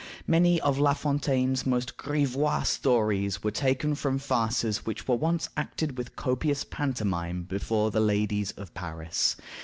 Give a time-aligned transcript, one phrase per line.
[0.25, 5.95] Many of La Fontaine's most grivois stories were taken from farces which were once acted
[5.95, 9.35] with copious pantomime before the ladies of Paris.